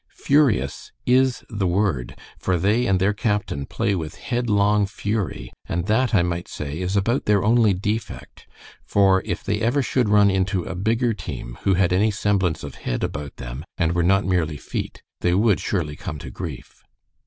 [0.09, 6.15] 'Furious' is the word, for they and their captain play with headlong fury, and that,
[6.15, 8.47] I might say, is about their only defect,
[8.83, 12.73] for if they ever should run into a bigger team, who had any semblance of
[12.81, 16.83] head about them, and were not merely feet, they would surely come to grief.